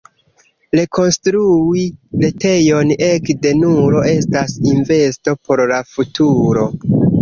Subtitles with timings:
[0.79, 1.83] Rekonstrui
[2.23, 6.71] retejon ekde nulo estas investo por la futuro.